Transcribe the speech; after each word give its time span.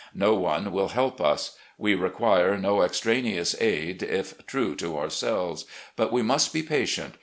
No 0.15 0.33
one 0.33 0.71
will 0.71 0.87
help 0.87 1.21
us. 1.21 1.55
We 1.77 1.93
require 1.93 2.57
no 2.57 2.81
extra 2.81 3.17
neous 3.21 3.53
aid, 3.61 4.01
if 4.01 4.33
true 4.47 4.75
to 4.77 4.97
ourselves. 4.97 5.65
But 5.95 6.11
we 6.11 6.23
must 6.23 6.51
be 6.51 6.63
patient. 6.63 7.13